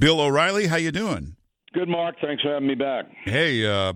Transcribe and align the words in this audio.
Bill 0.00 0.18
O'Reilly, 0.18 0.66
how 0.66 0.76
you 0.76 0.90
doing? 0.90 1.36
Good, 1.74 1.88
Mark. 1.88 2.16
Thanks 2.22 2.42
for 2.42 2.54
having 2.54 2.66
me 2.66 2.74
back. 2.74 3.04
Hey, 3.24 3.66
uh, 3.66 3.92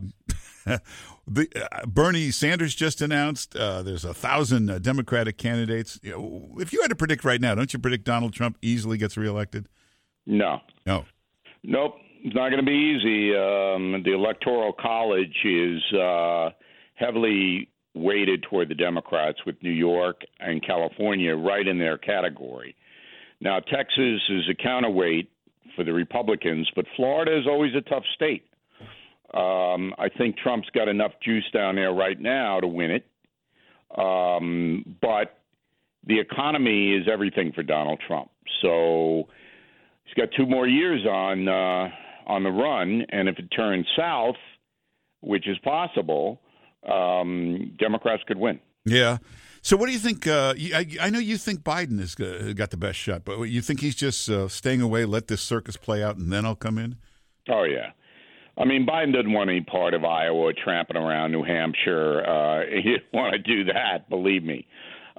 the, 1.26 1.48
uh, 1.72 1.86
Bernie 1.86 2.30
Sanders 2.30 2.74
just 2.74 3.00
announced 3.00 3.56
uh, 3.56 3.82
there's 3.82 4.04
a 4.04 4.12
thousand 4.12 4.70
uh, 4.70 4.78
Democratic 4.78 5.38
candidates. 5.38 5.98
You 6.02 6.10
know, 6.10 6.60
if 6.60 6.74
you 6.74 6.82
had 6.82 6.88
to 6.88 6.94
predict 6.94 7.24
right 7.24 7.40
now, 7.40 7.54
don't 7.54 7.72
you 7.72 7.78
predict 7.78 8.04
Donald 8.04 8.34
Trump 8.34 8.58
easily 8.60 8.98
gets 8.98 9.16
reelected? 9.16 9.66
No. 10.26 10.58
No. 10.84 11.06
Nope. 11.62 11.94
It's 12.22 12.34
not 12.34 12.50
going 12.50 12.64
to 12.64 12.70
be 12.70 12.72
easy. 12.72 13.34
Um, 13.34 14.02
the 14.04 14.12
Electoral 14.12 14.74
College 14.74 15.34
is 15.44 15.82
uh, 15.94 16.50
heavily 16.96 17.70
weighted 17.94 18.42
toward 18.42 18.68
the 18.68 18.74
Democrats, 18.74 19.38
with 19.46 19.56
New 19.62 19.70
York 19.70 20.20
and 20.38 20.64
California 20.64 21.34
right 21.34 21.66
in 21.66 21.78
their 21.78 21.96
category. 21.96 22.76
Now, 23.40 23.60
Texas 23.60 24.20
is 24.28 24.48
a 24.50 24.54
counterweight 24.54 25.30
for 25.76 25.84
the 25.84 25.92
Republicans, 25.92 26.70
but 26.74 26.86
Florida 26.96 27.36
is 27.38 27.46
always 27.46 27.74
a 27.74 27.80
tough 27.80 28.04
state. 28.14 28.46
Um, 29.32 29.94
I 29.98 30.08
think 30.16 30.36
Trump's 30.38 30.68
got 30.74 30.88
enough 30.88 31.12
juice 31.22 31.44
down 31.52 31.74
there 31.74 31.92
right 31.92 32.18
now 32.18 32.60
to 32.60 32.68
win 32.68 32.90
it. 32.90 33.06
Um, 33.96 34.96
but 35.00 35.38
the 36.06 36.20
economy 36.20 36.94
is 36.94 37.06
everything 37.10 37.52
for 37.52 37.62
Donald 37.62 38.00
Trump. 38.06 38.30
So 38.62 39.28
he's 40.04 40.14
got 40.14 40.28
two 40.36 40.46
more 40.46 40.66
years 40.66 41.04
on 41.06 41.48
uh, 41.48 41.88
on 42.26 42.42
the 42.42 42.50
run, 42.50 43.04
and 43.10 43.28
if 43.28 43.38
it 43.38 43.48
turns 43.48 43.86
south, 43.96 44.36
which 45.20 45.46
is 45.48 45.58
possible, 45.58 46.40
um, 46.90 47.72
Democrats 47.78 48.22
could 48.26 48.38
win. 48.38 48.60
Yeah. 48.84 49.18
So, 49.64 49.78
what 49.78 49.86
do 49.86 49.92
you 49.92 49.98
think? 49.98 50.26
Uh, 50.26 50.52
I, 50.74 50.86
I, 51.00 51.08
know 51.08 51.18
you 51.18 51.38
think 51.38 51.60
Biden 51.60 51.98
has 51.98 52.14
got 52.14 52.70
the 52.70 52.76
best 52.76 52.98
shot, 52.98 53.24
but 53.24 53.40
you 53.44 53.62
think 53.62 53.80
he's 53.80 53.94
just 53.94 54.28
uh, 54.28 54.46
staying 54.46 54.82
away, 54.82 55.06
let 55.06 55.28
this 55.28 55.40
circus 55.40 55.78
play 55.78 56.02
out, 56.02 56.18
and 56.18 56.30
then 56.30 56.44
I'll 56.44 56.54
come 56.54 56.76
in? 56.76 56.96
Oh 57.48 57.64
yeah. 57.64 57.92
I 58.58 58.66
mean, 58.66 58.86
Biden 58.86 59.14
didn't 59.14 59.32
want 59.32 59.48
any 59.48 59.62
part 59.62 59.94
of 59.94 60.04
Iowa 60.04 60.52
tramping 60.52 60.98
around 60.98 61.32
New 61.32 61.44
Hampshire. 61.44 62.22
Uh, 62.26 62.66
he 62.76 62.82
didn't 62.82 63.12
want 63.14 63.32
to 63.32 63.38
do 63.38 63.72
that, 63.72 64.10
believe 64.10 64.44
me. 64.44 64.66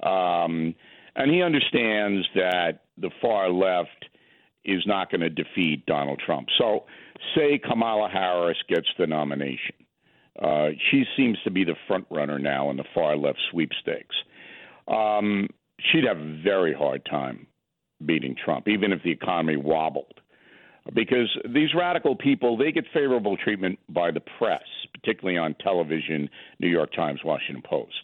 Um, 0.00 0.76
and 1.16 1.28
he 1.28 1.42
understands 1.42 2.24
that 2.36 2.84
the 2.98 3.10
far 3.20 3.50
left 3.50 4.04
is 4.64 4.84
not 4.86 5.10
going 5.10 5.22
to 5.22 5.30
defeat 5.30 5.84
Donald 5.86 6.22
Trump. 6.24 6.46
So, 6.56 6.84
say 7.34 7.58
Kamala 7.58 8.08
Harris 8.08 8.58
gets 8.68 8.86
the 8.96 9.08
nomination. 9.08 9.74
Uh, 10.40 10.68
she 10.92 11.02
seems 11.16 11.36
to 11.42 11.50
be 11.50 11.64
the 11.64 11.74
front 11.88 12.06
runner 12.12 12.38
now 12.38 12.70
in 12.70 12.76
the 12.76 12.84
far 12.94 13.16
left 13.16 13.40
sweepstakes. 13.50 14.14
Um, 14.88 15.48
she'd 15.80 16.04
have 16.04 16.18
a 16.18 16.42
very 16.42 16.74
hard 16.74 17.04
time 17.04 17.46
beating 18.04 18.36
Trump, 18.42 18.68
even 18.68 18.92
if 18.92 19.02
the 19.02 19.10
economy 19.10 19.56
wobbled 19.56 20.20
because 20.94 21.28
these 21.52 21.74
radical 21.74 22.14
people 22.14 22.56
they 22.56 22.72
get 22.72 22.84
favorable 22.92 23.36
treatment 23.36 23.78
by 23.88 24.10
the 24.10 24.20
press, 24.38 24.62
particularly 24.92 25.38
on 25.38 25.54
television, 25.62 26.28
New 26.60 26.68
York 26.68 26.92
Times, 26.92 27.20
Washington 27.24 27.62
Post. 27.68 27.94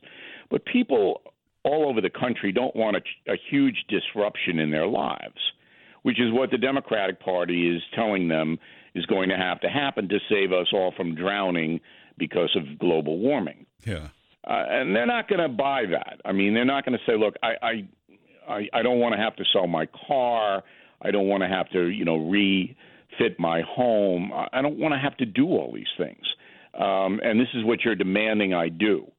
But 0.51 0.65
people 0.65 1.23
all 1.65 1.89
over 1.89 2.01
the 2.01 2.11
country 2.11 2.53
don't 2.53 2.75
want 2.75 2.97
a, 2.97 3.33
a 3.33 3.37
huge 3.51 3.85
disruption 3.89 4.59
in 4.59 4.71
their 4.71 4.87
lives, 4.87 5.39
which 6.03 6.21
is 6.21 6.33
what 6.33 6.51
the 6.51 6.59
Democratic 6.59 7.21
Party 7.21 7.75
is 7.75 7.83
telling 7.95 8.29
them 8.29 8.59
is 8.95 9.07
going 9.07 9.29
to 9.29 9.37
have 9.37 9.61
to 9.61 9.69
happen 9.69 10.09
to 10.09 10.19
save 10.29 10.53
us 10.53 10.67
all 10.73 10.93
from 10.97 11.15
drowning 11.15 11.81
because 12.19 12.55
of 12.57 12.79
global 12.79 13.19
warming. 13.19 13.65
Yeah. 13.87 14.09
Uh, 14.47 14.65
and 14.69 14.95
they're 14.95 15.07
not 15.07 15.29
going 15.29 15.41
to 15.41 15.49
buy 15.49 15.85
that. 15.91 16.21
I 16.25 16.33
mean, 16.33 16.55
they're 16.55 16.65
not 16.65 16.85
going 16.85 16.99
to 16.99 17.05
say, 17.11 17.17
"Look, 17.17 17.35
I, 17.43 17.53
I, 17.63 17.89
I, 18.49 18.69
I 18.73 18.83
don't 18.83 18.99
want 18.99 19.15
to 19.15 19.21
have 19.21 19.37
to 19.37 19.45
sell 19.53 19.67
my 19.67 19.87
car. 20.09 20.63
I 21.01 21.11
don't 21.11 21.29
want 21.29 21.43
to 21.43 21.49
have 21.49 21.69
to, 21.71 21.89
you 21.89 22.05
know, 22.05 22.29
refit 22.29 23.39
my 23.39 23.63
home. 23.63 24.33
I 24.53 24.63
don't 24.63 24.79
want 24.79 24.95
to 24.95 24.99
have 24.99 25.17
to 25.19 25.27
do 25.27 25.47
all 25.47 25.73
these 25.75 25.87
things. 25.97 26.25
Um, 26.75 27.21
and 27.23 27.39
this 27.39 27.49
is 27.55 27.65
what 27.65 27.85
you're 27.85 27.95
demanding 27.95 28.55
I 28.55 28.69
do. 28.69 29.11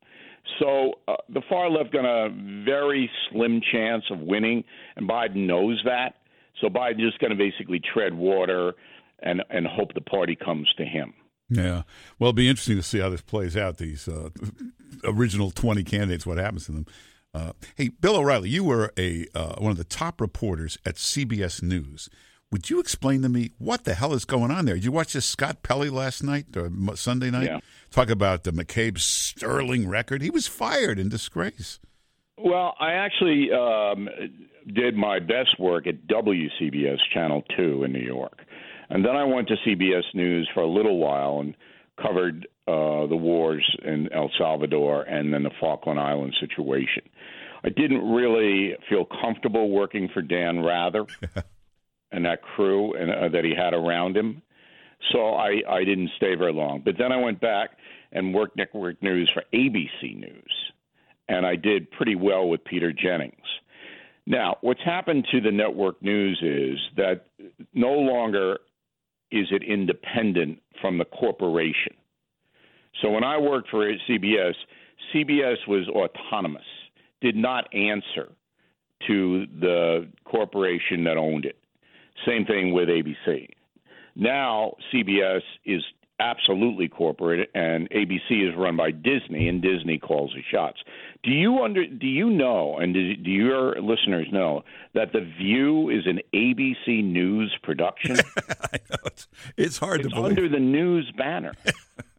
So 0.59 0.94
uh, 1.07 1.16
the 1.29 1.41
far 1.50 1.69
left 1.69 1.94
got 1.94 2.05
a 2.05 2.29
very 2.66 3.09
slim 3.29 3.61
chance 3.72 4.03
of 4.11 4.19
winning, 4.19 4.63
and 4.95 5.07
Biden 5.07 5.47
knows 5.47 5.81
that. 5.85 6.16
So 6.61 6.67
Biden 6.67 7.00
just 7.00 7.19
going 7.19 7.31
to 7.31 7.38
basically 7.38 7.79
tread 7.94 8.13
water 8.13 8.73
and 9.19 9.41
and 9.50 9.66
hope 9.66 9.94
the 9.94 10.01
party 10.01 10.35
comes 10.35 10.67
to 10.78 10.84
him. 10.84 11.13
Yeah. 11.49 11.83
Well, 12.19 12.29
it'll 12.29 12.33
be 12.33 12.49
interesting 12.49 12.77
to 12.77 12.83
see 12.83 12.99
how 12.99 13.09
this 13.09 13.21
plays 13.21 13.55
out. 13.55 13.77
These 13.77 14.07
uh, 14.07 14.29
original 15.03 15.51
twenty 15.51 15.83
candidates, 15.83 16.25
what 16.25 16.37
happens 16.37 16.65
to 16.65 16.71
them. 16.71 16.85
Uh, 17.33 17.53
hey, 17.75 17.89
Bill 17.89 18.15
O'Reilly, 18.15 18.49
you 18.49 18.63
were 18.63 18.93
a 18.97 19.27
uh, 19.33 19.55
one 19.57 19.71
of 19.71 19.77
the 19.77 19.83
top 19.83 20.21
reporters 20.21 20.77
at 20.85 20.95
CBS 20.95 21.61
News. 21.63 22.09
Would 22.51 22.69
you 22.69 22.79
explain 22.79 23.23
to 23.23 23.29
me 23.29 23.49
what 23.57 23.83
the 23.83 23.95
hell 23.95 24.13
is 24.13 24.25
going 24.25 24.51
on 24.51 24.65
there? 24.65 24.75
Did 24.75 24.85
you 24.85 24.91
watch 24.91 25.13
this 25.13 25.25
Scott 25.25 25.63
Pelley 25.63 25.89
last 25.89 26.21
night 26.23 26.55
or 26.55 26.69
Sunday 26.95 27.31
night? 27.31 27.45
Yeah. 27.45 27.59
Talk 27.89 28.11
about 28.11 28.43
the 28.43 28.51
McCabe's 28.51 29.03
sterling 29.03 29.89
record. 29.89 30.21
He 30.21 30.29
was 30.29 30.45
fired 30.45 30.99
in 30.99 31.09
disgrace. 31.09 31.79
Well, 32.37 32.75
I 32.79 32.93
actually 32.93 33.51
um, 33.51 34.07
did 34.71 34.95
my 34.95 35.17
best 35.17 35.59
work 35.59 35.87
at 35.87 36.05
WCBS 36.07 36.99
Channel 37.11 37.41
2 37.57 37.85
in 37.85 37.91
New 37.91 37.99
York. 37.99 38.45
And 38.93 39.03
then 39.03 39.15
I 39.15 39.23
went 39.23 39.47
to 39.47 39.55
CBS 39.67 40.03
News 40.13 40.47
for 40.53 40.61
a 40.61 40.67
little 40.67 40.99
while 40.99 41.39
and 41.39 41.55
covered 41.99 42.47
uh, 42.67 43.07
the 43.07 43.15
wars 43.15 43.67
in 43.83 44.07
El 44.13 44.29
Salvador 44.37 45.01
and 45.01 45.33
then 45.33 45.41
the 45.41 45.49
Falkland 45.59 45.99
Island 45.99 46.35
situation. 46.39 47.01
I 47.63 47.69
didn't 47.69 48.07
really 48.07 48.75
feel 48.87 49.05
comfortable 49.05 49.71
working 49.71 50.09
for 50.13 50.21
Dan 50.21 50.59
Rather 50.59 51.07
and 52.11 52.25
that 52.25 52.43
crew 52.43 52.93
and, 52.93 53.09
uh, 53.09 53.29
that 53.29 53.43
he 53.43 53.55
had 53.57 53.73
around 53.73 54.15
him. 54.15 54.43
So 55.11 55.33
I, 55.33 55.63
I 55.67 55.83
didn't 55.83 56.11
stay 56.17 56.35
very 56.35 56.53
long. 56.53 56.83
But 56.85 56.93
then 56.99 57.11
I 57.11 57.17
went 57.17 57.41
back 57.41 57.71
and 58.11 58.31
worked 58.31 58.57
network 58.57 59.01
news 59.01 59.27
for 59.33 59.43
ABC 59.51 60.19
News. 60.19 60.71
And 61.27 61.47
I 61.47 61.55
did 61.55 61.89
pretty 61.89 62.15
well 62.15 62.47
with 62.47 62.63
Peter 62.63 62.93
Jennings. 62.93 63.33
Now, 64.27 64.57
what's 64.61 64.83
happened 64.85 65.25
to 65.31 65.41
the 65.41 65.51
network 65.51 65.99
news 66.03 66.39
is 66.43 66.79
that 66.95 67.25
no 67.73 67.93
longer 67.93 68.59
is 69.33 69.47
it 69.49 69.63
independent 69.63 70.61
from 70.79 70.99
the 70.99 71.05
corporation. 71.05 71.94
So 73.01 73.09
when 73.09 73.23
I 73.23 73.39
worked 73.39 73.69
for 73.69 73.91
CBS, 74.07 74.53
CBS 75.13 75.57
was 75.67 75.89
autonomous, 75.89 76.61
did 77.19 77.35
not 77.35 77.73
answer 77.73 78.29
to 79.07 79.47
the 79.59 80.07
corporation 80.23 81.03
that 81.05 81.17
owned 81.17 81.45
it. 81.45 81.57
Same 82.27 82.45
thing 82.45 82.73
with 82.73 82.89
ABC. 82.89 83.49
Now 84.16 84.75
CBS 84.93 85.41
is 85.66 85.81
absolutely 86.19 86.88
corporate, 86.88 87.49
and 87.55 87.89
ABC 87.89 88.47
is 88.47 88.55
run 88.55 88.77
by 88.77 88.91
Disney, 88.91 89.49
and 89.49 89.63
Disney 89.63 89.97
calls 89.97 90.31
the 90.35 90.43
shots. 90.51 90.79
Do 91.23 91.31
you 91.31 91.63
under 91.63 91.88
do 91.88 92.07
you 92.07 92.29
know, 92.29 92.78
and 92.78 92.94
do, 92.94 93.16
do 93.16 93.29
your 93.29 93.81
listeners 93.81 94.28
know 94.31 94.63
that 94.94 95.13
The 95.13 95.22
View 95.22 95.89
is 95.89 96.06
an 96.06 96.19
ABC 96.34 97.03
News 97.03 97.56
production? 97.63 98.17
I 98.38 98.78
know 98.89 98.97
it's, 99.06 99.28
it's 99.56 99.78
hard 99.78 100.01
it's 100.01 100.09
to 100.09 100.16
believe. 100.16 100.38
under 100.38 100.50
the 100.50 100.59
news 100.59 101.09
banner, 101.17 101.53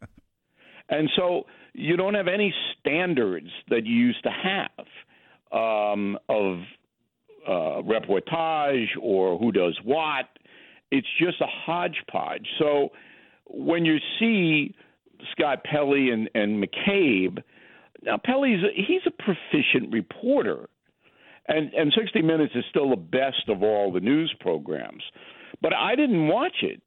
and 0.89 1.09
so 1.15 1.45
you 1.73 1.97
don't 1.97 2.15
have 2.15 2.27
any 2.27 2.53
standards 2.79 3.49
that 3.69 3.85
you 3.85 3.95
used 3.95 4.23
to 4.23 4.31
have 4.31 4.87
um, 5.51 6.17
of 6.27 6.59
uh, 7.47 7.81
reportage 7.83 8.87
or 8.99 9.37
who 9.37 9.51
does 9.51 9.77
what. 9.83 10.25
It's 10.89 11.07
just 11.19 11.41
a 11.41 11.47
hodgepodge. 11.47 12.47
So 12.57 12.89
when 13.45 13.85
you 13.85 13.97
see 14.19 14.73
Scott 15.31 15.63
Pelley 15.63 16.09
and, 16.09 16.29
and 16.33 16.63
McCabe, 16.63 17.43
now 18.05 18.17
Pelley's 18.23 18.63
he's 18.75 19.01
a 19.05 19.11
proficient 19.11 19.91
reporter, 19.91 20.69
and 21.47 21.73
and 21.73 21.93
60 21.97 22.21
Minutes 22.21 22.53
is 22.55 22.63
still 22.69 22.89
the 22.89 22.95
best 22.95 23.49
of 23.49 23.63
all 23.63 23.91
the 23.91 23.99
news 23.99 24.33
programs. 24.39 25.03
But 25.61 25.73
I 25.73 25.95
didn't 25.95 26.27
watch 26.27 26.57
it 26.61 26.81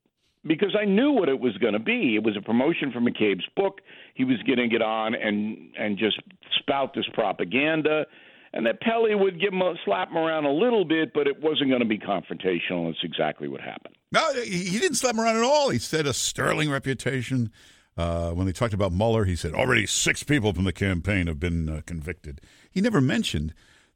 because 0.47 0.77
I 0.81 0.85
knew 0.85 1.13
what 1.13 1.29
it 1.29 1.41
was 1.41 1.57
going 1.59 1.73
to 1.73 1.79
be. 1.79 2.15
It 2.17 2.23
was 2.23 2.37
a 2.37 2.43
promotion 2.43 2.93
for 2.93 3.01
McCabe's 3.01 3.47
book. 3.57 3.81
He 4.15 4.25
was 4.25 4.37
going 4.47 4.59
to 4.59 4.69
get 4.69 4.83
on 4.83 5.15
and 5.15 5.71
and 5.79 5.99
just 5.99 6.21
spout 6.59 6.95
this 6.95 7.07
propaganda 7.15 8.07
and 8.53 8.67
that 8.67 8.81
Pelley 8.81 9.15
would 9.15 9.41
give 9.41 9.53
him 9.53 9.63
a, 9.63 9.75
slap 9.85 10.11
him 10.11 10.17
around 10.17 10.45
a 10.45 10.53
little 10.53 10.85
bit, 10.85 11.13
but 11.13 11.27
it 11.27 11.43
wasn't 11.43 11.69
going 11.69 11.83
to 11.83 11.87
be 11.87 11.99
confrontational. 11.99 12.91
It's 12.91 12.99
exactly 13.03 13.49
what 13.49 13.61
happened. 13.61 13.97
No, 14.11 14.33
he 14.43 14.79
didn't 14.79 14.97
slap 14.97 15.15
him 15.15 15.21
around 15.21 15.37
at 15.37 15.43
all. 15.43 15.71
He 15.71 15.79
said 15.79 16.07
a 16.07 16.15
sterling 16.15 16.71
reputation. 16.71 17.53
Uh, 17.99 18.31
when 18.31 18.47
they 18.47 18.53
talked 18.53 18.73
about 18.73 18.93
Mueller, 18.93 19.25
he 19.25 19.35
said 19.37 19.53
already 19.55 19.85
six 19.85 20.23
people 20.23 20.53
from 20.55 20.63
the 20.65 20.73
campaign 20.73 21.27
have 21.27 21.41
been 21.41 21.69
uh, 21.69 21.81
convicted. 21.85 22.41
He 22.71 22.81
never 22.81 23.01
mentioned 23.01 23.53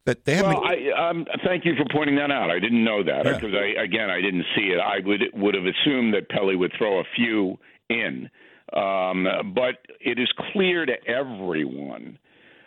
that 0.06 0.24
they 0.24 0.34
have. 0.34 0.46
Well, 0.46 0.64
I, 0.64 1.08
um, 1.10 1.24
thank 1.44 1.64
you 1.64 1.74
for 1.76 1.84
pointing 1.92 2.16
that 2.16 2.32
out. 2.32 2.50
I 2.50 2.58
didn't 2.58 2.82
know 2.82 3.04
that 3.04 3.22
because 3.22 3.52
Yeah. 3.52 3.60
I 3.80 3.84
again 3.84 4.10
I 4.10 4.20
didn't 4.20 4.44
see 4.56 4.72
it. 4.72 4.80
I 4.80 4.98
would 5.06 5.22
would 5.34 5.54
have 5.54 5.64
assumed 5.66 6.14
that 6.14 6.28
Pelley 6.28 6.56
would 6.56 6.72
throw 6.76 6.98
a 6.98 7.04
few 7.14 7.58
in, 7.88 8.28
um, 8.72 9.26
but 9.54 9.86
it 10.00 10.18
is 10.18 10.28
clear 10.52 10.84
to 10.84 10.94
everyone 11.06 12.18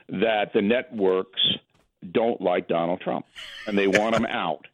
that 0.08 0.54
the 0.54 0.62
networks 0.62 1.42
don't 2.12 2.40
like 2.40 2.68
Donald 2.70 3.02
Trump 3.02 3.26
and 3.68 3.78
they 3.78 3.88
want 3.88 4.16
him 4.16 4.26
out. 4.30 4.68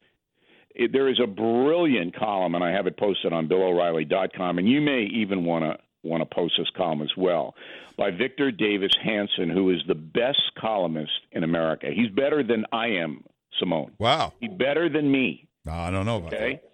it, 0.76 0.92
there 0.92 1.08
is 1.10 1.20
a 1.24 1.28
brilliant 1.28 2.16
column, 2.16 2.54
and 2.54 2.64
I 2.64 2.72
have 2.72 2.86
it 2.86 2.98
posted 2.98 3.34
on 3.34 3.48
BillO'Reilly.com, 3.48 4.60
and 4.60 4.70
you 4.70 4.82
may 4.82 5.04
even 5.04 5.46
want 5.46 5.64
to 5.66 5.78
want 6.04 6.22
to 6.22 6.36
post 6.36 6.56
this 6.58 6.70
column 6.76 7.02
as 7.02 7.12
well 7.16 7.56
by 7.98 8.10
Victor 8.12 8.52
Davis 8.52 8.92
Hanson, 9.04 9.50
who 9.50 9.70
is 9.70 9.82
the 9.88 9.96
best 9.96 10.42
columnist 10.60 11.12
in 11.32 11.44
America. 11.44 11.88
He's 11.94 12.10
better 12.10 12.44
than 12.44 12.66
I 12.72 12.88
am, 12.88 13.24
Simone. 13.60 13.92
Wow. 14.00 14.34
He's 14.40 14.52
better 14.52 14.90
than 14.90 15.12
me. 15.12 15.48
No, 15.66 15.74
I 15.74 15.92
don't 15.92 16.06
know 16.06 16.18
about 16.18 16.34
Okay. 16.34 16.54
that. 16.54 16.72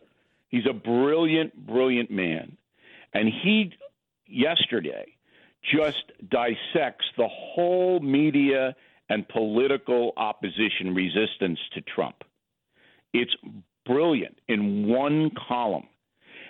He's 0.49 0.65
a 0.69 0.73
brilliant, 0.73 1.53
brilliant 1.67 2.09
man. 2.09 2.55
And 3.13 3.27
he, 3.43 3.73
yesterday, 4.27 5.05
just 5.63 6.03
dissects 6.29 7.05
the 7.17 7.27
whole 7.27 7.99
media 7.99 8.75
and 9.09 9.27
political 9.27 10.13
opposition 10.15 10.93
resistance 10.95 11.59
to 11.73 11.81
Trump. 11.81 12.23
It's 13.13 13.35
brilliant 13.85 14.37
in 14.47 14.87
one 14.87 15.31
column. 15.47 15.87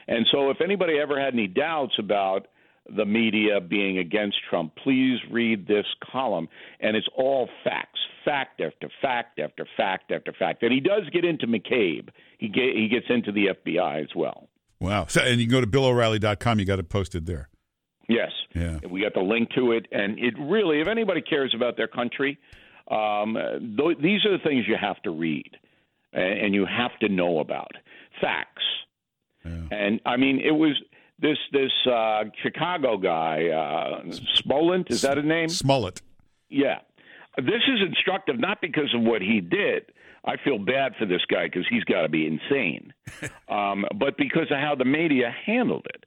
And 0.08 0.26
so, 0.32 0.50
if 0.52 0.62
anybody 0.62 1.00
ever 1.00 1.20
had 1.20 1.34
any 1.34 1.48
doubts 1.48 1.94
about 2.00 2.48
the 2.96 3.06
media 3.06 3.60
being 3.60 3.98
against 3.98 4.38
Trump, 4.50 4.74
please 4.84 5.20
read 5.32 5.68
this 5.68 5.86
column. 6.12 6.48
And 6.80 6.96
it's 6.96 7.08
all 7.16 7.50
facts, 7.64 8.00
fact 8.24 8.62
after 8.62 8.90
fact 9.02 9.40
after 9.40 9.68
fact 9.76 10.12
after 10.12 10.34
fact. 10.34 10.64
And 10.64 10.72
he 10.72 10.80
does 10.80 11.04
get 11.12 11.26
into 11.26 11.48
McCabe. 11.48 12.10
He 12.38 12.48
get, 12.48 12.76
he 12.76 12.88
gets 12.88 13.08
into 13.10 13.32
the 13.32 13.48
FBI 13.48 14.02
as 14.02 14.16
well. 14.16 14.50
Wow. 14.80 15.06
So, 15.08 15.22
and 15.22 15.40
you 15.40 15.48
can 15.48 15.52
go 15.52 15.62
to 15.62 15.68
BillO'Reilly.com. 15.68 16.60
You 16.60 16.66
got 16.66 16.80
it 16.80 16.90
posted 16.90 17.26
there. 17.26 17.50
Yes. 18.08 18.32
Yeah. 18.54 18.80
We 18.90 19.02
got 19.02 19.14
the 19.14 19.22
link 19.22 19.50
to 19.56 19.74
it, 19.74 19.88
and 19.92 20.18
it 20.18 20.34
really, 20.40 20.80
if 20.80 20.88
anybody 20.88 21.22
cares 21.22 21.54
about 21.54 21.76
their 21.76 21.88
country, 21.88 22.38
um, 22.90 23.38
th- 23.78 23.98
these 24.02 24.26
are 24.26 24.32
the 24.32 24.44
things 24.44 24.66
you 24.68 24.78
have 24.80 25.02
to 25.02 25.12
read 25.12 25.58
and, 26.14 26.40
and 26.40 26.56
you 26.56 26.66
have 26.66 26.98
to 27.00 27.10
know 27.10 27.40
about 27.40 27.72
facts. 28.22 28.64
Yeah. 29.46 29.68
And 29.72 30.00
I 30.06 30.18
mean, 30.18 30.40
it 30.40 30.52
was 30.52 30.82
this 31.20 31.38
this 31.52 31.72
uh, 31.92 32.26
Chicago 32.44 32.98
guy, 32.98 33.48
uh, 33.48 34.12
Smollett, 34.36 34.90
is 34.90 35.02
that 35.02 35.18
a 35.18 35.24
name? 35.24 35.50
Smollett. 35.50 36.02
Yeah. 36.50 36.80
This 37.38 37.62
is 37.68 37.82
instructive 37.88 38.40
not 38.40 38.62
because 38.62 38.94
of 38.96 39.02
what 39.02 39.22
he 39.22 39.42
did. 39.42 39.92
I 40.26 40.36
feel 40.44 40.58
bad 40.58 40.94
for 41.00 41.06
this 41.06 41.22
guy 41.30 41.46
because 41.46 41.66
he's 41.70 41.84
got 41.86 42.02
to 42.02 42.10
be 42.10 42.28
insane, 42.28 42.94
um, 43.50 43.86
but 43.96 44.18
because 44.18 44.48
of 44.52 44.58
how 44.58 44.76
the 44.76 44.86
media 44.86 45.34
handled 45.46 45.86
it. 45.94 46.04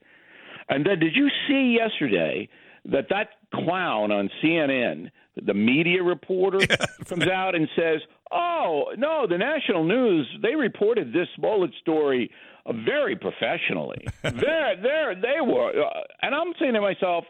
And 0.69 0.85
then, 0.85 0.99
did 0.99 1.17
you 1.17 1.29
see 1.49 1.77
yesterday 1.79 2.49
that 2.85 3.09
that 3.09 3.31
clown 3.55 4.13
on 4.13 4.29
CNN, 4.43 5.11
the 5.43 5.55
media 5.55 6.03
reporter, 6.03 6.59
comes 7.07 7.27
out 7.29 7.55
and 7.55 7.69
says, 7.75 8.01
"Oh 8.31 8.93
no, 8.99 9.27
the 9.27 9.39
national 9.39 9.85
news 9.85 10.29
they 10.43 10.55
reported 10.55 11.13
this 11.13 11.29
Smollett 11.37 11.73
story 11.81 12.31
very 12.73 13.17
professionally. 13.17 14.05
there, 14.23 14.77
there, 14.81 15.15
they 15.15 15.41
were." 15.41 15.71
Uh, 15.71 16.01
and 16.23 16.35
I'm 16.35 16.53
saying 16.59 16.75
to 16.75 16.81
myself, 16.81 17.25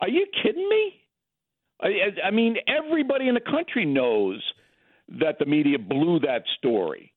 "Are 0.00 0.08
you 0.08 0.26
kidding 0.42 0.68
me?" 0.68 1.00
I, 1.80 1.88
I 2.26 2.30
mean, 2.30 2.56
everybody 2.66 3.28
in 3.28 3.34
the 3.34 3.40
country 3.40 3.84
knows 3.84 4.42
that 5.20 5.38
the 5.38 5.46
media 5.46 5.78
blew 5.78 6.20
that 6.20 6.42
story, 6.58 7.12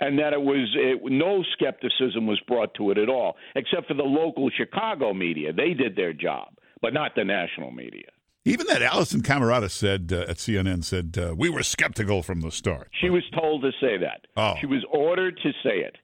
and 0.00 0.18
that 0.18 0.32
it 0.32 0.40
was 0.40 0.68
it, 0.74 1.00
no 1.04 1.44
skepticism 1.52 2.26
was 2.26 2.40
brought 2.46 2.74
to 2.74 2.90
it 2.90 2.98
at 2.98 3.08
all, 3.08 3.36
except 3.54 3.88
for 3.88 3.94
the 3.94 4.02
local 4.02 4.50
Chicago 4.50 5.14
media. 5.14 5.52
They 5.52 5.74
did 5.74 5.96
their 5.96 6.12
job, 6.12 6.48
but 6.82 6.92
not 6.92 7.12
the 7.14 7.24
national 7.24 7.70
media. 7.70 8.08
Even 8.44 8.66
that 8.68 8.80
Alisyn 8.80 9.22
Camerota 9.22 9.68
said 9.68 10.12
uh, 10.12 10.30
at 10.30 10.36
CNN 10.36 10.84
said 10.84 11.18
uh, 11.18 11.34
we 11.34 11.50
were 11.50 11.64
skeptical 11.64 12.22
from 12.22 12.42
the 12.42 12.52
start. 12.52 12.88
She 13.00 13.10
was 13.10 13.24
told 13.36 13.62
to 13.62 13.72
say 13.80 13.98
that. 13.98 14.26
Oh. 14.36 14.54
She 14.60 14.66
was 14.66 14.84
ordered 14.92 15.36
to 15.42 15.50
say 15.64 15.78
it, 15.78 15.96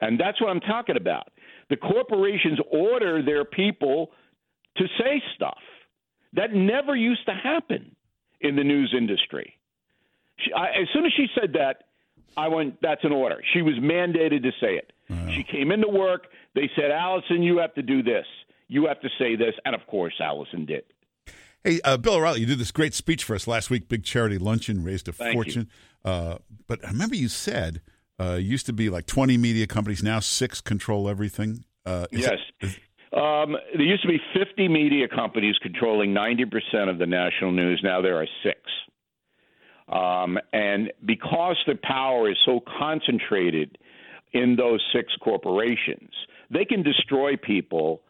and 0.00 0.18
that's 0.18 0.40
what 0.40 0.50
I'm 0.50 0.60
talking 0.60 0.96
about. 0.96 1.28
The 1.70 1.76
corporations 1.76 2.58
order 2.70 3.22
their 3.22 3.44
people 3.44 4.10
to 4.76 4.84
say 5.00 5.22
stuff. 5.34 5.58
That 6.34 6.52
never 6.52 6.94
used 6.94 7.24
to 7.26 7.32
happen 7.34 7.96
in 8.40 8.56
the 8.56 8.64
news 8.64 8.94
industry. 8.96 9.54
She, 10.38 10.52
I, 10.52 10.66
as 10.82 10.88
soon 10.92 11.06
as 11.06 11.12
she 11.16 11.26
said 11.38 11.54
that, 11.54 11.84
I 12.36 12.48
went, 12.48 12.76
that's 12.82 13.02
an 13.04 13.12
order. 13.12 13.40
She 13.54 13.62
was 13.62 13.74
mandated 13.76 14.42
to 14.42 14.52
say 14.60 14.74
it. 14.76 14.92
She 15.32 15.44
came 15.44 15.70
into 15.70 15.88
work. 15.88 16.26
They 16.54 16.68
said, 16.74 16.90
Alisyn, 16.90 17.42
you 17.44 17.58
have 17.58 17.72
to 17.74 17.82
do 17.82 18.02
this. 18.02 18.26
You 18.66 18.86
have 18.86 19.00
to 19.00 19.08
say 19.18 19.36
this. 19.36 19.54
And 19.64 19.74
of 19.74 19.86
course, 19.86 20.14
Alisyn 20.20 20.66
did. 20.66 20.82
Hey, 21.62 21.80
uh, 21.84 21.96
Bill 21.96 22.14
O'Reilly, 22.14 22.40
you 22.40 22.46
did 22.46 22.58
this 22.58 22.72
great 22.72 22.92
speech 22.92 23.22
for 23.24 23.34
us 23.36 23.46
last 23.46 23.70
week. 23.70 23.88
Big 23.88 24.02
charity 24.04 24.36
luncheon 24.36 24.82
raised 24.82 25.08
a 25.08 25.12
Thank 25.12 25.28
you. 25.28 25.34
fortune. 25.34 25.70
Uh, 26.04 26.38
but 26.66 26.84
I 26.84 26.88
remember 26.88 27.14
you 27.14 27.28
said 27.28 27.80
uh, 28.20 28.34
used 28.34 28.66
to 28.66 28.72
be 28.72 28.88
like 28.90 29.06
twenty 29.06 29.36
media 29.36 29.66
companies. 29.66 30.02
Now 30.02 30.20
six 30.20 30.60
control 30.60 31.08
everything. 31.08 31.64
Uh, 31.84 32.06
Yes. 32.10 32.38
it- 32.60 32.78
Um, 33.12 33.56
there 33.72 33.82
used 33.86 34.02
to 34.02 34.08
be 34.08 34.20
50 34.34 34.68
media 34.68 35.08
companies 35.08 35.56
controlling 35.62 36.12
90% 36.12 36.90
of 36.90 36.98
the 36.98 37.06
national 37.06 37.52
news. 37.52 37.80
Now 37.82 38.02
there 38.02 38.16
are 38.20 38.26
six. 38.42 38.58
Um, 39.88 40.38
and 40.52 40.92
because 41.04 41.56
the 41.66 41.76
power 41.76 42.28
is 42.30 42.36
so 42.44 42.60
concentrated 42.78 43.78
in 44.32 44.56
those 44.56 44.82
six 44.92 45.14
corporations, 45.22 46.10
they 46.50 46.64
can 46.64 46.82
destroy 46.82 47.36
people 47.36 48.02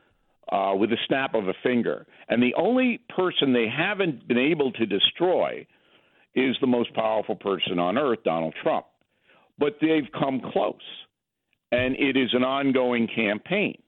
uh, 0.50 0.72
with 0.76 0.90
a 0.92 0.96
snap 1.06 1.34
of 1.34 1.48
a 1.48 1.54
finger. 1.62 2.06
And 2.28 2.42
the 2.42 2.54
only 2.54 3.00
person 3.14 3.52
they 3.52 3.68
haven't 3.68 4.26
been 4.26 4.38
able 4.38 4.72
to 4.72 4.86
destroy 4.86 5.66
is 6.34 6.56
the 6.60 6.66
most 6.66 6.92
powerful 6.94 7.36
person 7.36 7.78
on 7.78 7.98
earth, 7.98 8.20
Donald 8.24 8.54
Trump. 8.62 8.86
But 9.58 9.76
they've 9.80 10.08
come 10.18 10.40
close. 10.52 10.74
And 11.72 11.96
it 11.96 12.16
is 12.16 12.30
an 12.32 12.44
ongoing 12.44 13.08
campaign. 13.08 13.82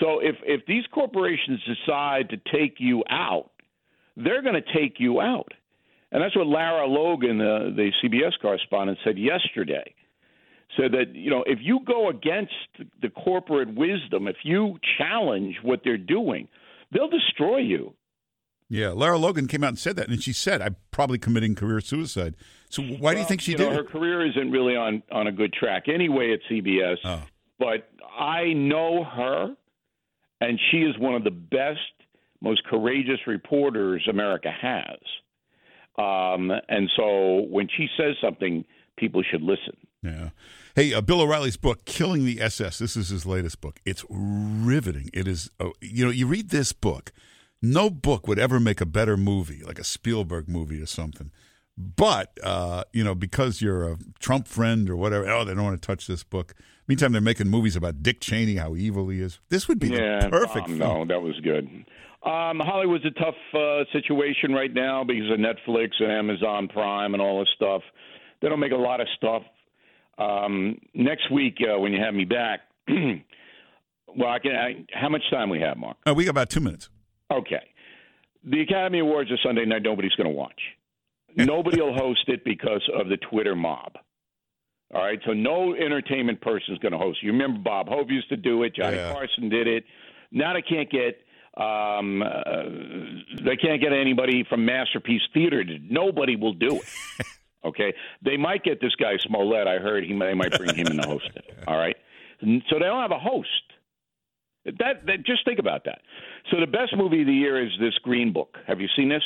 So 0.00 0.20
if 0.20 0.36
if 0.44 0.66
these 0.66 0.84
corporations 0.92 1.60
decide 1.64 2.30
to 2.30 2.36
take 2.52 2.76
you 2.78 3.02
out, 3.08 3.50
they're 4.16 4.42
going 4.42 4.54
to 4.54 4.74
take 4.74 4.96
you 4.98 5.20
out, 5.20 5.52
and 6.12 6.22
that's 6.22 6.36
what 6.36 6.46
Lara 6.46 6.86
Logan, 6.86 7.38
the, 7.38 7.72
the 7.74 7.90
CBS 8.02 8.32
correspondent, 8.40 8.98
said 9.04 9.18
yesterday. 9.18 9.94
Said 10.76 10.92
that 10.92 11.14
you 11.14 11.30
know 11.30 11.44
if 11.46 11.60
you 11.62 11.80
go 11.86 12.08
against 12.08 12.52
the 13.00 13.08
corporate 13.08 13.74
wisdom, 13.74 14.26
if 14.26 14.36
you 14.42 14.78
challenge 14.98 15.56
what 15.62 15.80
they're 15.84 15.96
doing, 15.96 16.48
they'll 16.92 17.08
destroy 17.08 17.58
you. 17.58 17.94
yeah, 18.68 18.88
Lara 18.88 19.16
Logan 19.16 19.46
came 19.46 19.62
out 19.62 19.68
and 19.68 19.78
said 19.78 19.96
that, 19.96 20.08
and 20.08 20.22
she 20.22 20.32
said, 20.32 20.60
"I'm 20.60 20.76
probably 20.90 21.18
committing 21.18 21.54
career 21.54 21.80
suicide." 21.80 22.34
So 22.68 22.82
why 22.82 23.14
do 23.14 23.20
you 23.20 23.26
think 23.26 23.40
she 23.40 23.52
you 23.52 23.58
did 23.58 23.70
know, 23.70 23.76
her 23.76 23.84
career 23.84 24.26
isn't 24.26 24.50
really 24.50 24.76
on 24.76 25.02
on 25.12 25.26
a 25.26 25.32
good 25.32 25.52
track 25.52 25.84
anyway 25.88 26.32
at 26.32 26.40
CBS. 26.50 26.96
Oh. 27.04 27.22
But 27.58 27.88
I 28.18 28.52
know 28.52 29.04
her, 29.04 29.54
and 30.40 30.60
she 30.70 30.78
is 30.78 30.98
one 30.98 31.14
of 31.14 31.24
the 31.24 31.30
best, 31.30 31.80
most 32.40 32.64
courageous 32.64 33.20
reporters 33.26 34.06
America 34.10 34.50
has. 34.50 34.98
Um, 35.98 36.50
and 36.68 36.90
so 36.96 37.46
when 37.48 37.68
she 37.74 37.88
says 37.96 38.16
something, 38.20 38.64
people 38.96 39.22
should 39.22 39.42
listen. 39.42 39.76
Yeah. 40.02 40.30
Hey, 40.74 40.92
uh, 40.92 41.00
Bill 41.00 41.22
O'Reilly's 41.22 41.56
book, 41.56 41.86
Killing 41.86 42.26
the 42.26 42.40
SS. 42.40 42.78
This 42.78 42.96
is 42.96 43.08
his 43.08 43.24
latest 43.24 43.62
book. 43.62 43.80
It's 43.86 44.04
riveting. 44.10 45.08
It 45.14 45.26
is, 45.26 45.50
oh, 45.58 45.72
you 45.80 46.04
know, 46.04 46.10
you 46.10 46.26
read 46.26 46.50
this 46.50 46.72
book, 46.72 47.12
no 47.62 47.88
book 47.88 48.28
would 48.28 48.38
ever 48.38 48.60
make 48.60 48.82
a 48.82 48.86
better 48.86 49.16
movie, 49.16 49.62
like 49.64 49.78
a 49.78 49.84
Spielberg 49.84 50.48
movie 50.48 50.82
or 50.82 50.86
something. 50.86 51.30
But, 51.78 52.38
uh, 52.42 52.84
you 52.92 53.04
know, 53.04 53.14
because 53.14 53.60
you're 53.60 53.92
a 53.92 53.98
Trump 54.18 54.48
friend 54.48 54.88
or 54.88 54.96
whatever, 54.96 55.28
oh, 55.28 55.44
they 55.44 55.54
don't 55.54 55.64
want 55.64 55.80
to 55.80 55.86
touch 55.86 56.06
this 56.06 56.24
book. 56.24 56.54
Meantime, 56.88 57.12
they're 57.12 57.20
making 57.20 57.48
movies 57.48 57.76
about 57.76 58.02
Dick 58.02 58.20
Cheney, 58.20 58.56
how 58.56 58.76
evil 58.76 59.08
he 59.08 59.20
is. 59.20 59.40
This 59.48 59.68
would 59.68 59.78
be 59.78 59.88
yeah, 59.88 60.20
the 60.20 60.30
perfect 60.30 60.68
um, 60.68 60.78
no, 60.78 61.04
that 61.04 61.20
was 61.20 61.38
good. 61.42 61.68
Um, 62.22 62.60
Hollywood's 62.60 63.04
a 63.04 63.10
tough 63.10 63.34
uh, 63.54 63.84
situation 63.92 64.52
right 64.52 64.72
now 64.72 65.04
because 65.04 65.30
of 65.30 65.38
Netflix 65.38 65.90
and 66.00 66.10
Amazon 66.10 66.68
Prime 66.68 67.12
and 67.14 67.22
all 67.22 67.40
this 67.40 67.48
stuff. 67.54 67.82
They 68.40 68.48
don't 68.48 68.60
make 68.60 68.72
a 68.72 68.76
lot 68.76 69.00
of 69.00 69.08
stuff. 69.16 69.42
Um, 70.18 70.78
next 70.94 71.30
week, 71.30 71.58
uh, 71.60 71.78
when 71.78 71.92
you 71.92 72.00
have 72.02 72.14
me 72.14 72.24
back, 72.24 72.60
well, 72.88 74.28
I 74.28 74.38
can. 74.38 74.52
I, 74.52 74.84
how 74.92 75.08
much 75.08 75.22
time 75.30 75.50
we 75.50 75.60
have, 75.60 75.76
Mark? 75.76 75.98
Uh, 76.06 76.14
we 76.14 76.24
got 76.24 76.30
about 76.30 76.50
two 76.50 76.60
minutes. 76.60 76.88
Okay. 77.30 77.62
The 78.44 78.60
Academy 78.62 79.00
Awards 79.00 79.30
are 79.30 79.38
Sunday 79.44 79.64
night. 79.64 79.82
Nobody's 79.82 80.14
going 80.14 80.28
to 80.28 80.34
watch. 80.34 80.60
Nobody 81.36 81.80
will 81.80 81.94
host 81.94 82.24
it 82.28 82.44
because 82.44 82.82
of 82.98 83.08
the 83.08 83.16
Twitter 83.18 83.54
mob. 83.54 83.92
All 84.94 85.02
right. 85.02 85.18
So 85.26 85.32
no 85.32 85.74
entertainment 85.74 86.40
person 86.40 86.72
is 86.74 86.78
going 86.78 86.92
to 86.92 86.98
host. 86.98 87.22
You 87.22 87.32
remember 87.32 87.58
Bob 87.60 87.88
Hope 87.88 88.08
used 88.10 88.28
to 88.30 88.36
do 88.36 88.62
it. 88.62 88.74
Johnny 88.74 88.96
Yeah. 88.96 89.12
Carson 89.12 89.48
did 89.48 89.66
it. 89.66 89.84
Now 90.32 90.54
they 90.54 90.62
can't 90.62 90.90
get. 90.90 91.20
Um, 91.58 92.20
uh, 92.22 92.26
they 93.42 93.56
can't 93.56 93.80
get 93.80 93.92
anybody 93.94 94.44
from 94.48 94.66
Masterpiece 94.66 95.22
Theater. 95.32 95.64
To, 95.64 95.78
nobody 95.88 96.36
will 96.36 96.54
do 96.54 96.76
it. 96.76 97.26
Okay, 97.64 97.92
they 98.24 98.36
might 98.36 98.62
get 98.62 98.80
this 98.80 98.94
guy 98.94 99.14
Smollett. 99.26 99.66
I 99.66 99.78
heard 99.78 100.04
he 100.04 100.16
they 100.16 100.34
might 100.34 100.56
bring 100.56 100.72
him 100.76 100.86
in 100.86 100.98
to 100.98 101.08
host 101.08 101.28
it. 101.34 101.44
All 101.66 101.76
right, 101.76 101.96
so 102.40 102.46
they 102.78 102.84
don't 102.84 103.02
have 103.02 103.10
a 103.10 103.18
host. 103.18 103.48
That, 104.66 105.04
that 105.06 105.24
just 105.26 105.44
think 105.44 105.58
about 105.58 105.84
that. 105.86 106.00
So 106.52 106.60
the 106.60 106.66
best 106.68 106.94
movie 106.96 107.22
of 107.22 107.26
the 107.26 107.32
year 107.32 107.60
is 107.64 107.72
this 107.80 107.94
Green 108.04 108.32
Book. 108.32 108.56
Have 108.68 108.80
you 108.80 108.86
seen 108.96 109.08
this? 109.08 109.22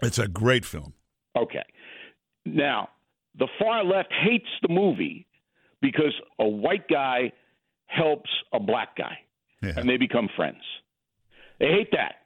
It's 0.00 0.18
a 0.18 0.26
great 0.26 0.64
film. 0.64 0.94
Okay. 1.36 1.64
Now 2.44 2.88
the 3.38 3.48
far 3.58 3.84
left 3.84 4.12
hates 4.12 4.48
the 4.62 4.68
movie 4.72 5.26
because 5.82 6.14
a 6.38 6.46
white 6.48 6.88
guy 6.88 7.32
helps 7.86 8.30
a 8.52 8.58
black 8.60 8.96
guy 8.96 9.18
Yeah. 9.62 9.74
and 9.76 9.88
they 9.88 9.96
become 9.98 10.28
friends. 10.36 10.62
They 11.58 11.68
hate 11.68 11.90
that 11.92 12.16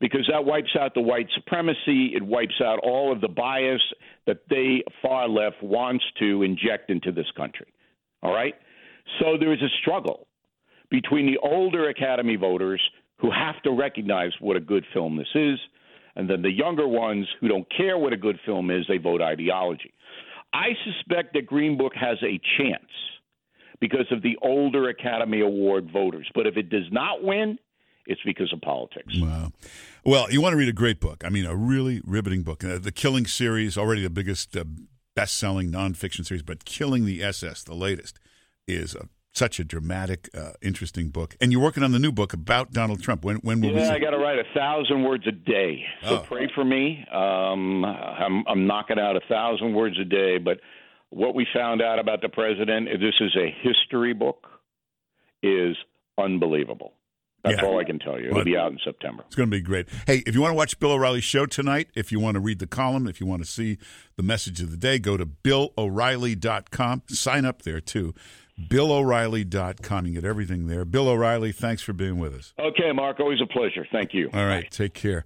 because 0.00 0.26
that 0.30 0.44
wipes 0.44 0.74
out 0.78 0.94
the 0.94 1.00
white 1.00 1.28
supremacy. 1.34 2.12
It 2.14 2.22
wipes 2.22 2.60
out 2.64 2.78
all 2.82 3.12
of 3.12 3.20
the 3.20 3.28
bias 3.28 3.82
that 4.26 4.40
they 4.50 4.82
far 5.00 5.28
left 5.28 5.62
wants 5.62 6.04
to 6.18 6.42
inject 6.42 6.90
into 6.90 7.12
this 7.12 7.30
country. 7.36 7.66
All 8.22 8.32
right? 8.34 8.54
So 9.20 9.36
there 9.38 9.52
is 9.52 9.62
a 9.62 9.68
struggle 9.80 10.26
between 10.90 11.26
the 11.26 11.38
older 11.38 11.88
Academy 11.88 12.36
voters 12.36 12.80
who 13.16 13.30
have 13.30 13.60
to 13.62 13.70
recognize 13.72 14.32
what 14.40 14.56
a 14.56 14.60
good 14.60 14.84
film 14.92 15.16
this 15.16 15.28
is, 15.34 15.58
and 16.16 16.28
then 16.28 16.42
the 16.42 16.50
younger 16.50 16.86
ones 16.86 17.26
who 17.40 17.48
don't 17.48 17.66
care 17.74 17.98
what 17.98 18.12
a 18.12 18.16
good 18.16 18.38
film 18.44 18.70
is, 18.70 18.84
they 18.88 18.98
vote 18.98 19.22
ideology. 19.22 19.92
I 20.52 20.70
suspect 20.84 21.32
that 21.34 21.46
Green 21.46 21.78
Book 21.78 21.92
has 21.94 22.18
a 22.22 22.40
chance 22.58 22.90
because 23.80 24.06
of 24.10 24.22
the 24.22 24.36
older 24.42 24.88
Academy 24.88 25.40
Award 25.40 25.90
voters. 25.90 26.28
But 26.34 26.46
if 26.46 26.56
it 26.56 26.68
does 26.68 26.86
not 26.92 27.22
win, 27.22 27.58
it's 28.06 28.20
because 28.24 28.52
of 28.52 28.60
politics. 28.60 29.14
Wow. 29.18 29.52
Well, 30.04 30.30
you 30.30 30.40
want 30.40 30.52
to 30.52 30.56
read 30.56 30.68
a 30.68 30.74
great 30.74 31.00
book. 31.00 31.24
I 31.24 31.30
mean, 31.30 31.46
a 31.46 31.56
really 31.56 32.00
riveting 32.04 32.42
book. 32.42 32.64
Uh, 32.64 32.78
the 32.78 32.92
Killing 32.92 33.26
series, 33.26 33.78
already 33.78 34.02
the 34.02 34.10
biggest 34.10 34.56
uh, 34.56 34.64
best 35.14 35.38
selling 35.38 35.70
nonfiction 35.70 36.26
series, 36.26 36.42
but 36.42 36.64
Killing 36.64 37.04
the 37.04 37.22
SS, 37.22 37.62
the 37.64 37.74
latest, 37.74 38.18
is 38.66 38.94
a, 38.94 39.08
such 39.34 39.58
a 39.58 39.64
dramatic, 39.64 40.28
uh, 40.36 40.52
interesting 40.60 41.08
book. 41.08 41.34
And 41.40 41.50
you're 41.52 41.60
working 41.62 41.82
on 41.82 41.92
the 41.92 41.98
new 41.98 42.12
book 42.12 42.32
about 42.34 42.72
Donald 42.72 43.02
Trump. 43.02 43.24
When, 43.24 43.36
when 43.36 43.60
will 43.60 43.72
we 43.74 43.80
Yeah, 43.80 43.92
I 43.94 43.98
got 43.98 44.10
to 44.10 44.18
write 44.18 44.38
a 44.38 44.44
thousand 44.54 45.04
words 45.04 45.26
a 45.26 45.32
day. 45.32 45.84
So 46.02 46.16
Oh. 46.16 46.18
pray 46.20 46.50
for 46.54 46.64
me. 46.64 47.04
Um, 47.10 47.84
I'm, 47.84 48.44
I'm 48.46 48.66
knocking 48.66 48.98
out 48.98 49.16
a 49.16 49.20
thousand 49.28 49.72
words 49.74 49.98
a 49.98 50.04
day. 50.04 50.36
But 50.38 50.60
what 51.10 51.34
we 51.34 51.46
found 51.54 51.80
out 51.80 51.98
about 51.98 52.20
the 52.20 52.28
president, 52.28 52.88
if 52.88 53.00
this 53.00 53.14
is 53.20 53.34
a 53.36 53.50
history 53.62 54.12
book, 54.12 54.46
is 55.42 55.76
unbelievable. 56.18 56.92
That's 57.42 57.56
Yeah. 57.60 57.66
all 57.68 57.80
I 57.80 57.84
can 57.84 57.98
tell 57.98 58.18
you. 58.20 58.26
It'll 58.26 58.36
Well, 58.36 58.44
be 58.44 58.56
out 58.56 58.70
in 58.70 58.78
September. 58.84 59.24
It's 59.26 59.34
going 59.34 59.50
to 59.50 59.56
be 59.56 59.60
great. 59.62 59.88
Hey, 60.06 60.22
if 60.26 60.34
you 60.34 60.40
want 60.42 60.52
to 60.52 60.56
watch 60.56 60.78
Bill 60.78 60.92
O'Reilly's 60.92 61.24
show 61.24 61.46
tonight, 61.46 61.88
if 61.96 62.12
you 62.12 62.20
want 62.20 62.34
to 62.34 62.40
read 62.40 62.60
the 62.60 62.68
column, 62.68 63.08
if 63.08 63.20
you 63.20 63.26
want 63.26 63.42
to 63.42 63.48
see 63.50 63.78
the 64.16 64.22
message 64.22 64.60
of 64.60 64.70
the 64.70 64.76
day, 64.76 64.98
go 65.00 65.16
to 65.16 65.26
BillO'Reilly.com. 65.26 67.02
Sign 67.08 67.44
up 67.44 67.62
there 67.62 67.80
too. 67.80 68.14
BillO'Reilly.com. 68.68 70.06
You 70.06 70.14
get 70.14 70.24
everything 70.24 70.66
there. 70.66 70.84
Bill 70.84 71.08
O'Reilly, 71.08 71.52
thanks 71.52 71.82
for 71.82 71.92
being 71.92 72.18
with 72.18 72.34
us. 72.34 72.54
Okay, 72.58 72.92
Mark, 72.92 73.20
always 73.20 73.40
a 73.42 73.46
pleasure. 73.46 73.86
Thank 73.92 74.14
you. 74.14 74.30
All 74.32 74.46
right, 74.46 74.70
take 74.70 74.94
care. 74.94 75.20